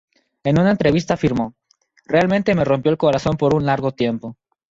[0.43, 1.53] En una entrevista afirmó,
[2.05, 4.35] "Realmente me rompió el corazón por un largo tiempo.